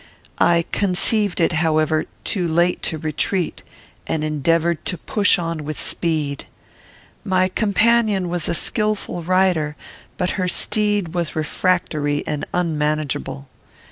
I 0.39 0.65
conceived 0.71 1.39
it, 1.39 1.51
however, 1.51 2.05
too 2.23 2.47
late 2.47 2.81
to 2.89 2.97
retreat, 2.97 3.61
and 4.07 4.23
endeavoured 4.23 4.83
to 4.85 4.97
push 4.97 5.37
on 5.37 5.63
with 5.63 5.79
speed. 5.79 6.45
My 7.23 7.47
companion 7.47 8.27
was 8.27 8.49
a 8.49 8.55
skilful 8.55 9.21
rider, 9.21 9.75
but 10.17 10.31
her 10.41 10.47
steed 10.47 11.13
was 11.13 11.35
refractory 11.35 12.23
and 12.25 12.47
unmanageable. 12.51 13.47